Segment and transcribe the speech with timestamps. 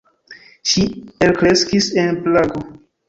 [0.71, 0.85] Ŝi
[1.27, 2.65] elkreskis en Prago.